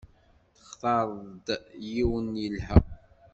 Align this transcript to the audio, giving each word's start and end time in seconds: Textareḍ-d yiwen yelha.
Textareḍ-d 0.55 1.47
yiwen 1.91 2.27
yelha. 2.41 2.77